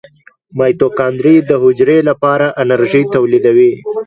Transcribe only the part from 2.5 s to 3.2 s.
انرژي